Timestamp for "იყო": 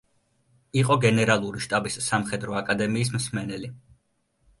0.83-0.95